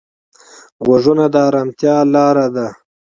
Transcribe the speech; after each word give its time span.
غوږونه 0.85 1.25
د 1.33 1.35
ارامتیا 1.47 1.95
لاره 2.13 2.47
ده 2.55 2.67